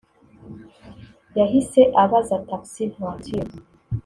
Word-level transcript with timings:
yahise 1.39 1.81
abaza 2.03 2.37
taxi 2.49 2.83
voiture 2.93 3.51